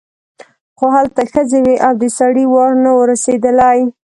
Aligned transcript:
خو 0.77 0.85
هلته 0.95 1.21
ښځې 1.31 1.59
وې 1.65 1.75
او 1.87 1.93
د 2.01 2.03
سړي 2.17 2.45
وار 2.53 2.71
نه 2.83 2.91
و 2.97 3.07
رسېدلی. 3.11 3.79